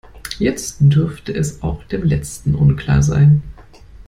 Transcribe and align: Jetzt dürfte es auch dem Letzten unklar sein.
Jetzt 0.39 0.77
dürfte 0.79 1.31
es 1.31 1.61
auch 1.61 1.83
dem 1.83 2.01
Letzten 2.03 2.55
unklar 2.55 3.03
sein. 3.03 3.43